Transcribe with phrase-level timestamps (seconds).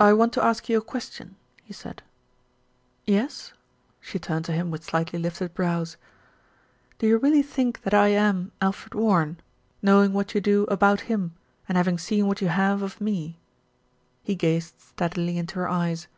[0.00, 2.02] "I want to ask you a question," he said.
[3.04, 3.52] "Yes?"
[4.00, 5.96] She turned to him with slightly lifted brows.
[6.98, 9.38] "Do you really think that I am Alfred Warren,
[9.80, 11.36] knowing what you do about him,
[11.68, 13.38] and having seen what you have of me?"
[14.24, 16.08] He gazed steadily into her eyes.